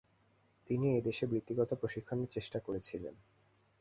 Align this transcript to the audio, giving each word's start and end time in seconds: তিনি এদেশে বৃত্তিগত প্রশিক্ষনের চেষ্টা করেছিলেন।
তিনি 0.69 0.87
এদেশে 0.97 1.25
বৃত্তিগত 1.27 1.69
প্রশিক্ষনের 1.73 2.27
চেষ্টা 2.27 2.59
করেছিলেন। 2.59 3.15